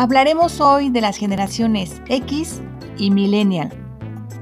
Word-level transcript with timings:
Hablaremos 0.00 0.60
hoy 0.60 0.90
de 0.90 1.00
las 1.00 1.16
generaciones 1.16 2.00
X 2.06 2.62
y 2.98 3.10
Millennial, 3.10 3.72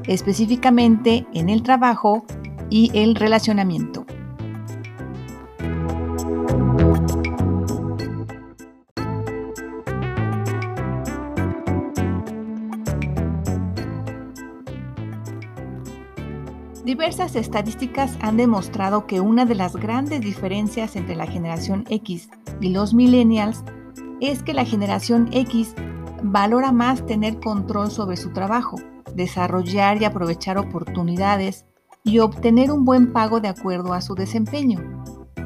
específicamente 0.06 1.26
en 1.32 1.48
el 1.48 1.62
trabajo 1.62 2.26
y 2.68 2.90
el 2.92 3.14
relacionamiento. 3.14 4.04
Diversas 16.84 17.34
estadísticas 17.34 18.18
han 18.20 18.36
demostrado 18.36 19.06
que 19.06 19.20
una 19.22 19.46
de 19.46 19.54
las 19.54 19.74
grandes 19.74 20.20
diferencias 20.20 20.96
entre 20.96 21.16
la 21.16 21.26
generación 21.26 21.86
X 21.88 22.28
y 22.60 22.68
los 22.68 22.92
millennials 22.92 23.64
es 24.20 24.42
que 24.42 24.54
la 24.54 24.64
generación 24.64 25.28
X 25.32 25.74
valora 26.22 26.72
más 26.72 27.04
tener 27.06 27.38
control 27.40 27.90
sobre 27.90 28.16
su 28.16 28.32
trabajo, 28.32 28.76
desarrollar 29.14 30.00
y 30.00 30.04
aprovechar 30.04 30.58
oportunidades 30.58 31.64
y 32.04 32.20
obtener 32.20 32.70
un 32.70 32.84
buen 32.84 33.12
pago 33.12 33.40
de 33.40 33.48
acuerdo 33.48 33.92
a 33.92 34.00
su 34.00 34.14
desempeño, 34.14 34.80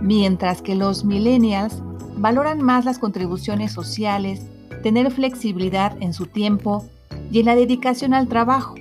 mientras 0.01 0.63
que 0.63 0.75
los 0.75 1.05
millennials 1.05 1.83
valoran 2.17 2.63
más 2.63 2.85
las 2.85 2.99
contribuciones 2.99 3.73
sociales, 3.73 4.47
tener 4.83 5.11
flexibilidad 5.11 5.97
en 6.01 6.13
su 6.13 6.27
tiempo 6.27 6.85
y 7.31 7.41
en 7.41 7.47
la 7.47 7.55
dedicación 7.55 8.15
al 8.15 8.29
trabajo. 8.29 8.75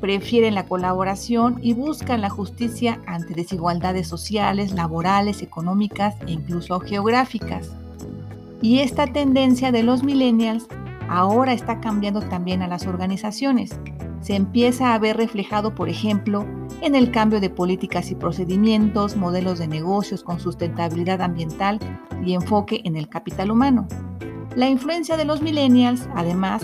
Prefieren 0.00 0.54
la 0.54 0.66
colaboración 0.66 1.58
y 1.62 1.74
buscan 1.74 2.20
la 2.20 2.30
justicia 2.30 3.00
ante 3.06 3.34
desigualdades 3.34 4.08
sociales, 4.08 4.72
laborales, 4.72 5.42
económicas 5.42 6.14
e 6.26 6.32
incluso 6.32 6.80
geográficas. 6.80 7.70
Y 8.62 8.80
esta 8.80 9.06
tendencia 9.06 9.72
de 9.72 9.82
los 9.82 10.02
millennials 10.02 10.68
ahora 11.08 11.52
está 11.52 11.80
cambiando 11.80 12.20
también 12.20 12.62
a 12.62 12.68
las 12.68 12.86
organizaciones. 12.86 13.78
Se 14.20 14.36
empieza 14.36 14.92
a 14.92 14.98
ver 14.98 15.16
reflejado, 15.16 15.74
por 15.74 15.88
ejemplo, 15.88 16.44
en 16.82 16.94
el 16.94 17.10
cambio 17.10 17.40
de 17.40 17.48
políticas 17.48 18.10
y 18.10 18.14
procedimientos, 18.14 19.16
modelos 19.16 19.58
de 19.58 19.66
negocios 19.66 20.22
con 20.22 20.38
sustentabilidad 20.40 21.22
ambiental 21.22 21.78
y 22.24 22.34
enfoque 22.34 22.82
en 22.84 22.96
el 22.96 23.08
capital 23.08 23.50
humano. 23.50 23.88
La 24.54 24.68
influencia 24.68 25.16
de 25.16 25.24
los 25.24 25.40
millennials, 25.40 26.08
además, 26.14 26.62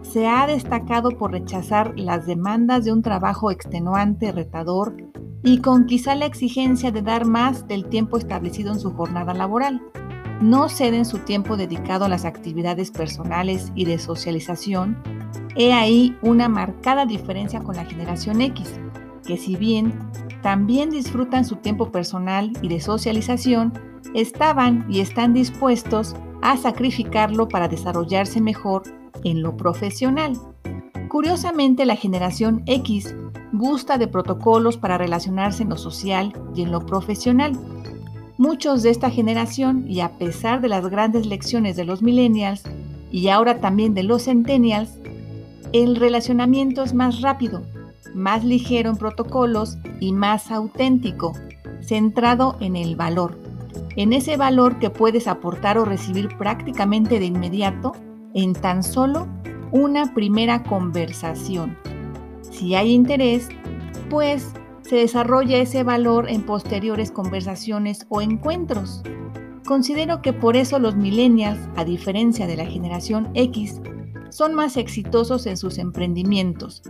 se 0.00 0.26
ha 0.26 0.46
destacado 0.46 1.10
por 1.10 1.32
rechazar 1.32 1.92
las 1.98 2.26
demandas 2.26 2.84
de 2.84 2.92
un 2.92 3.02
trabajo 3.02 3.50
extenuante, 3.50 4.32
retador 4.32 4.96
y 5.42 5.58
con 5.58 5.84
quizá 5.84 6.14
la 6.14 6.26
exigencia 6.26 6.90
de 6.90 7.02
dar 7.02 7.26
más 7.26 7.68
del 7.68 7.86
tiempo 7.86 8.16
establecido 8.16 8.72
en 8.72 8.80
su 8.80 8.92
jornada 8.92 9.34
laboral 9.34 9.82
no 10.40 10.68
ceden 10.68 11.04
su 11.04 11.18
tiempo 11.18 11.56
dedicado 11.56 12.04
a 12.04 12.08
las 12.08 12.24
actividades 12.24 12.90
personales 12.90 13.72
y 13.74 13.84
de 13.84 13.98
socialización, 13.98 14.96
he 15.56 15.72
ahí 15.72 16.16
una 16.22 16.48
marcada 16.48 17.06
diferencia 17.06 17.60
con 17.60 17.76
la 17.76 17.84
generación 17.84 18.40
X, 18.40 18.80
que 19.26 19.36
si 19.36 19.56
bien 19.56 19.92
también 20.42 20.90
disfrutan 20.90 21.44
su 21.44 21.56
tiempo 21.56 21.90
personal 21.90 22.52
y 22.60 22.68
de 22.68 22.80
socialización, 22.80 23.72
estaban 24.14 24.86
y 24.88 25.00
están 25.00 25.32
dispuestos 25.32 26.14
a 26.42 26.56
sacrificarlo 26.56 27.48
para 27.48 27.68
desarrollarse 27.68 28.40
mejor 28.40 28.82
en 29.24 29.42
lo 29.42 29.56
profesional. 29.56 30.34
Curiosamente, 31.08 31.86
la 31.86 31.96
generación 31.96 32.62
X 32.66 33.14
gusta 33.52 33.98
de 33.98 34.08
protocolos 34.08 34.76
para 34.76 34.98
relacionarse 34.98 35.62
en 35.62 35.70
lo 35.70 35.76
social 35.76 36.32
y 36.54 36.62
en 36.62 36.72
lo 36.72 36.84
profesional 36.84 37.58
Muchos 38.36 38.82
de 38.82 38.90
esta 38.90 39.10
generación, 39.10 39.84
y 39.88 40.00
a 40.00 40.18
pesar 40.18 40.60
de 40.60 40.68
las 40.68 40.84
grandes 40.88 41.24
lecciones 41.24 41.76
de 41.76 41.84
los 41.84 42.02
millennials 42.02 42.64
y 43.12 43.28
ahora 43.28 43.60
también 43.60 43.94
de 43.94 44.02
los 44.02 44.24
centennials, 44.24 44.98
el 45.72 45.94
relacionamiento 45.94 46.82
es 46.82 46.94
más 46.94 47.20
rápido, 47.20 47.62
más 48.12 48.42
ligero 48.44 48.90
en 48.90 48.96
protocolos 48.96 49.78
y 50.00 50.12
más 50.12 50.50
auténtico, 50.50 51.32
centrado 51.80 52.56
en 52.58 52.74
el 52.74 52.96
valor, 52.96 53.38
en 53.94 54.12
ese 54.12 54.36
valor 54.36 54.80
que 54.80 54.90
puedes 54.90 55.28
aportar 55.28 55.78
o 55.78 55.84
recibir 55.84 56.28
prácticamente 56.36 57.20
de 57.20 57.26
inmediato 57.26 57.92
en 58.34 58.52
tan 58.52 58.82
solo 58.82 59.28
una 59.70 60.12
primera 60.12 60.64
conversación. 60.64 61.76
Si 62.40 62.74
hay 62.74 62.90
interés, 62.90 63.48
pues 64.10 64.52
se 64.84 64.96
desarrolla 64.96 65.58
ese 65.58 65.82
valor 65.82 66.28
en 66.28 66.42
posteriores 66.42 67.10
conversaciones 67.10 68.06
o 68.10 68.20
encuentros. 68.20 69.02
Considero 69.66 70.20
que 70.20 70.34
por 70.34 70.56
eso 70.56 70.78
los 70.78 70.94
millennials, 70.94 71.58
a 71.76 71.84
diferencia 71.84 72.46
de 72.46 72.56
la 72.56 72.66
generación 72.66 73.30
X, 73.34 73.80
son 74.28 74.54
más 74.54 74.76
exitosos 74.76 75.46
en 75.46 75.56
sus 75.56 75.78
emprendimientos. 75.78 76.82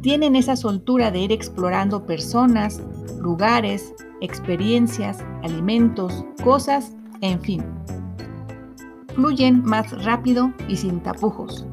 Tienen 0.00 0.36
esa 0.36 0.54
soltura 0.54 1.10
de 1.10 1.18
ir 1.18 1.32
explorando 1.32 2.06
personas, 2.06 2.80
lugares, 3.20 3.92
experiencias, 4.20 5.24
alimentos, 5.42 6.24
cosas, 6.44 6.92
en 7.20 7.40
fin. 7.40 7.64
Fluyen 9.14 9.64
más 9.64 10.04
rápido 10.04 10.52
y 10.68 10.76
sin 10.76 11.00
tapujos. 11.00 11.66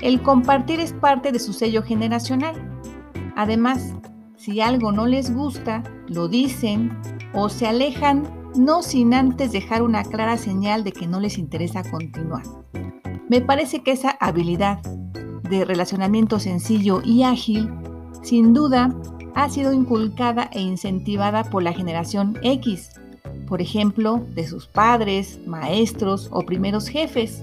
El 0.00 0.22
compartir 0.22 0.78
es 0.78 0.92
parte 0.92 1.32
de 1.32 1.40
su 1.40 1.52
sello 1.52 1.82
generacional. 1.82 2.54
Además, 3.34 3.94
si 4.44 4.60
algo 4.60 4.92
no 4.92 5.06
les 5.06 5.34
gusta, 5.34 5.82
lo 6.06 6.28
dicen 6.28 6.90
o 7.32 7.48
se 7.48 7.66
alejan 7.66 8.28
no 8.54 8.82
sin 8.82 9.14
antes 9.14 9.52
dejar 9.52 9.82
una 9.82 10.04
clara 10.04 10.36
señal 10.36 10.84
de 10.84 10.92
que 10.92 11.06
no 11.06 11.18
les 11.18 11.38
interesa 11.38 11.82
continuar. 11.90 12.42
Me 13.30 13.40
parece 13.40 13.82
que 13.82 13.92
esa 13.92 14.10
habilidad 14.20 14.80
de 15.48 15.64
relacionamiento 15.64 16.38
sencillo 16.38 17.00
y 17.02 17.22
ágil, 17.22 17.70
sin 18.22 18.52
duda, 18.52 18.94
ha 19.34 19.48
sido 19.48 19.72
inculcada 19.72 20.50
e 20.52 20.60
incentivada 20.60 21.44
por 21.44 21.62
la 21.62 21.72
generación 21.72 22.38
X, 22.42 22.90
por 23.46 23.62
ejemplo, 23.62 24.26
de 24.34 24.46
sus 24.46 24.66
padres, 24.66 25.40
maestros 25.46 26.28
o 26.30 26.42
primeros 26.42 26.88
jefes. 26.88 27.42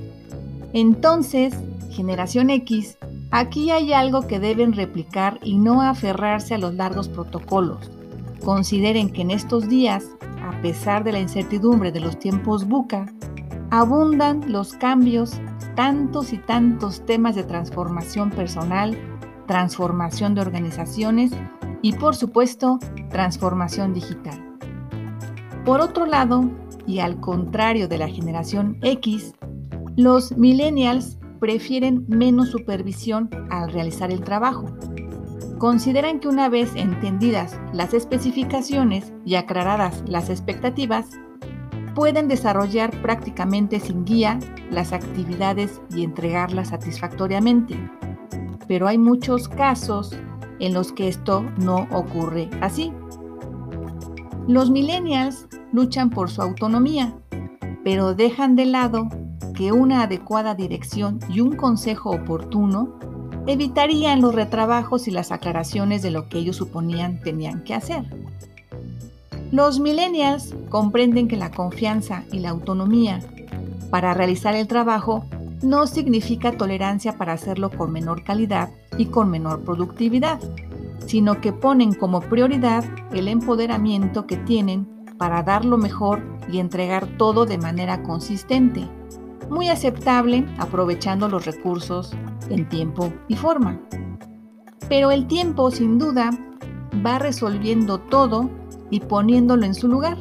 Entonces, 0.71 1.55
generación 1.89 2.51
X 2.51 2.97
Aquí 3.31 3.71
hay 3.71 3.93
algo 3.93 4.27
que 4.27 4.41
deben 4.41 4.73
replicar 4.73 5.39
y 5.41 5.57
no 5.57 5.81
aferrarse 5.81 6.53
a 6.53 6.57
los 6.57 6.73
largos 6.75 7.07
protocolos. 7.07 7.89
Consideren 8.43 9.09
que 9.09 9.21
en 9.21 9.31
estos 9.31 9.69
días, 9.69 10.05
a 10.43 10.61
pesar 10.61 11.05
de 11.05 11.13
la 11.13 11.19
incertidumbre 11.21 11.93
de 11.93 12.01
los 12.01 12.19
tiempos 12.19 12.67
buca, 12.67 13.05
abundan 13.69 14.51
los 14.51 14.73
cambios, 14.73 15.39
tantos 15.75 16.33
y 16.33 16.39
tantos 16.39 17.05
temas 17.05 17.35
de 17.35 17.43
transformación 17.43 18.31
personal, 18.31 18.97
transformación 19.47 20.35
de 20.35 20.41
organizaciones 20.41 21.31
y 21.81 21.93
por 21.93 22.17
supuesto 22.17 22.79
transformación 23.09 23.93
digital. 23.93 24.57
Por 25.63 25.79
otro 25.79 26.05
lado, 26.05 26.49
y 26.85 26.99
al 26.99 27.21
contrario 27.21 27.87
de 27.87 27.97
la 27.97 28.09
generación 28.09 28.77
X, 28.81 29.33
los 29.95 30.35
millennials 30.35 31.17
prefieren 31.41 32.05
menos 32.07 32.49
supervisión 32.49 33.27
al 33.49 33.73
realizar 33.73 34.11
el 34.11 34.21
trabajo. 34.21 34.67
Consideran 35.57 36.19
que 36.19 36.27
una 36.27 36.49
vez 36.49 36.71
entendidas 36.75 37.59
las 37.73 37.95
especificaciones 37.95 39.11
y 39.25 39.35
aclaradas 39.35 40.03
las 40.07 40.29
expectativas, 40.29 41.09
pueden 41.95 42.27
desarrollar 42.27 42.91
prácticamente 43.01 43.79
sin 43.79 44.05
guía 44.05 44.39
las 44.69 44.93
actividades 44.93 45.81
y 45.89 46.03
entregarlas 46.03 46.69
satisfactoriamente. 46.69 47.75
Pero 48.67 48.87
hay 48.87 48.99
muchos 48.99 49.49
casos 49.49 50.15
en 50.59 50.75
los 50.75 50.91
que 50.93 51.07
esto 51.07 51.43
no 51.57 51.87
ocurre 51.91 52.51
así. 52.61 52.93
Los 54.47 54.69
millennials 54.69 55.47
luchan 55.73 56.11
por 56.11 56.29
su 56.29 56.43
autonomía, 56.43 57.15
pero 57.83 58.13
dejan 58.13 58.55
de 58.55 58.65
lado 58.65 59.09
que 59.61 59.71
una 59.71 60.01
adecuada 60.01 60.55
dirección 60.55 61.19
y 61.29 61.39
un 61.39 61.55
consejo 61.55 62.09
oportuno 62.09 62.97
evitarían 63.45 64.19
los 64.19 64.33
retrabajos 64.33 65.07
y 65.07 65.11
las 65.11 65.31
aclaraciones 65.31 66.01
de 66.01 66.09
lo 66.09 66.29
que 66.29 66.39
ellos 66.39 66.55
suponían 66.55 67.19
tenían 67.21 67.63
que 67.63 67.75
hacer. 67.75 68.03
Los 69.51 69.79
millennials 69.79 70.55
comprenden 70.69 71.27
que 71.27 71.37
la 71.37 71.51
confianza 71.51 72.23
y 72.31 72.39
la 72.39 72.49
autonomía 72.49 73.19
para 73.91 74.15
realizar 74.15 74.55
el 74.55 74.65
trabajo 74.65 75.25
no 75.61 75.85
significa 75.85 76.53
tolerancia 76.53 77.19
para 77.19 77.33
hacerlo 77.33 77.69
con 77.69 77.91
menor 77.91 78.23
calidad 78.23 78.71
y 78.97 79.05
con 79.05 79.29
menor 79.29 79.63
productividad, 79.63 80.39
sino 81.05 81.39
que 81.39 81.53
ponen 81.53 81.93
como 81.93 82.21
prioridad 82.21 82.83
el 83.13 83.27
empoderamiento 83.27 84.25
que 84.25 84.37
tienen 84.37 84.87
para 85.19 85.43
dar 85.43 85.65
lo 85.65 85.77
mejor 85.77 86.19
y 86.51 86.57
entregar 86.57 87.05
todo 87.19 87.45
de 87.45 87.59
manera 87.59 88.01
consistente, 88.01 88.89
muy 89.51 89.67
aceptable 89.67 90.47
aprovechando 90.57 91.27
los 91.27 91.45
recursos 91.45 92.11
en 92.49 92.67
tiempo 92.69 93.11
y 93.27 93.35
forma. 93.35 93.81
Pero 94.87 95.11
el 95.11 95.27
tiempo 95.27 95.69
sin 95.71 95.99
duda 95.99 96.31
va 97.05 97.19
resolviendo 97.19 97.99
todo 97.99 98.49
y 98.89 99.01
poniéndolo 99.01 99.65
en 99.65 99.75
su 99.75 99.89
lugar. 99.89 100.17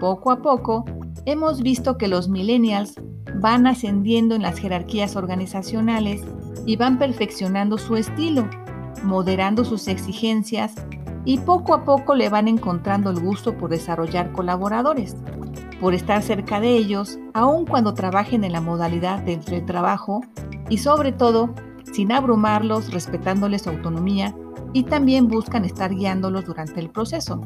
Poco 0.00 0.32
a 0.32 0.42
poco 0.42 0.84
hemos 1.26 1.62
visto 1.62 1.96
que 1.96 2.08
los 2.08 2.28
millennials 2.28 3.00
van 3.36 3.68
ascendiendo 3.68 4.34
en 4.34 4.42
las 4.42 4.58
jerarquías 4.58 5.14
organizacionales 5.14 6.22
y 6.66 6.74
van 6.74 6.98
perfeccionando 6.98 7.78
su 7.78 7.94
estilo, 7.94 8.50
moderando 9.04 9.64
sus 9.64 9.86
exigencias 9.86 10.74
y 11.24 11.38
poco 11.38 11.72
a 11.72 11.84
poco 11.84 12.16
le 12.16 12.28
van 12.28 12.48
encontrando 12.48 13.10
el 13.10 13.20
gusto 13.20 13.56
por 13.56 13.70
desarrollar 13.70 14.32
colaboradores, 14.32 15.16
por 15.80 15.94
estar 15.94 16.22
cerca 16.22 16.60
de 16.60 16.76
ellos, 16.76 17.18
aun 17.34 17.66
cuando 17.66 17.94
trabajen 17.94 18.44
en 18.44 18.52
la 18.52 18.60
modalidad 18.60 19.20
del 19.20 19.64
trabajo 19.66 20.22
y 20.68 20.78
sobre 20.78 21.12
todo 21.12 21.54
sin 21.92 22.12
abrumarlos, 22.12 22.92
respetándoles 22.92 23.62
su 23.62 23.70
autonomía 23.70 24.34
y 24.72 24.84
también 24.84 25.28
buscan 25.28 25.64
estar 25.64 25.94
guiándolos 25.94 26.44
durante 26.44 26.80
el 26.80 26.90
proceso, 26.90 27.40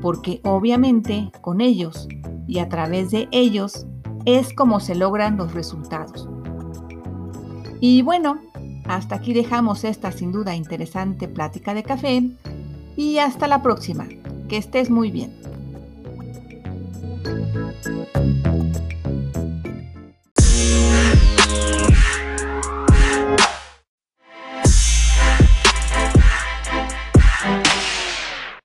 porque 0.00 0.40
obviamente 0.44 1.30
con 1.40 1.60
ellos 1.60 2.08
y 2.46 2.58
a 2.58 2.68
través 2.68 3.10
de 3.10 3.28
ellos 3.30 3.86
es 4.24 4.52
como 4.54 4.80
se 4.80 4.94
logran 4.94 5.36
los 5.36 5.52
resultados. 5.52 6.28
Y 7.80 8.02
bueno, 8.02 8.40
hasta 8.86 9.16
aquí 9.16 9.34
dejamos 9.34 9.84
esta 9.84 10.10
sin 10.12 10.32
duda 10.32 10.54
interesante 10.54 11.28
plática 11.28 11.74
de 11.74 11.82
café 11.82 12.22
y 12.96 13.18
hasta 13.18 13.46
la 13.46 13.62
próxima. 13.62 14.06
Que 14.48 14.56
estés 14.56 14.90
muy 14.90 15.10
bien. 15.10 15.32
Thank 17.54 17.86
you. 17.86 18.43